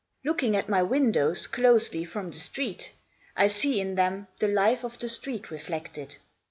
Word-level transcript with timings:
Looking 0.23 0.55
at 0.55 0.67
my 0.67 0.81
windows 0.81 1.45
closely 1.45 2.05
from 2.05 2.31
the 2.31 2.39
street, 2.39 2.91
I 3.37 3.45
see 3.45 3.79
in 3.79 3.93
them 3.93 4.29
the 4.39 4.47
life 4.47 4.83
of 4.83 4.97
the 4.97 5.07
street 5.07 5.51
reflected. 5.51 6.15